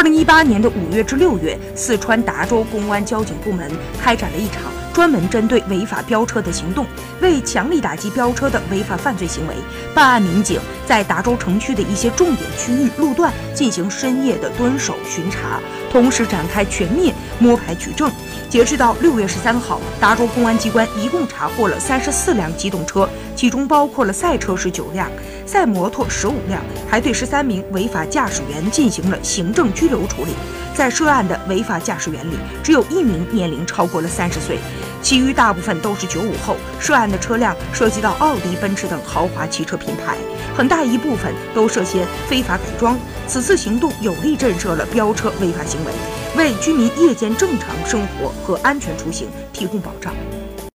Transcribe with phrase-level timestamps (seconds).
[0.00, 3.70] 二零一八年的五月至六月，四川达州公安交警部门
[4.02, 4.62] 开展了一场。
[4.94, 6.86] 专门针对违法飙车的行动，
[7.20, 9.54] 为强力打击飙车的违法犯罪行为，
[9.94, 15.60] 办案民警在达州城区的一些重点区域路段进行深夜的蹲守巡查，
[15.92, 18.10] 同时展开全面摸排取证。
[18.48, 25.08] 截止到六月十三号，达州公安机关一共查获了三十四辆机动车，其中包括了赛车十九辆，
[25.50, 30.30] 赛摩托十五辆，还对十三名违法驾驶员进行了行政拘留处理。
[30.76, 34.58] 在涉案的违法驾驶员里，只有一名年龄超过了三十岁，
[35.02, 36.54] 其余大部分都是九五后。
[36.78, 40.16] 涉案的车辆涉及到奥迪、奔驰等豪华汽车品牌，
[40.56, 42.96] 很大一部分都涉嫌非法改装。
[43.26, 45.92] 此次行动有力震慑了飙车违法行为，
[46.36, 50.14] 为居民夜间正常生活和安全出行提供保障。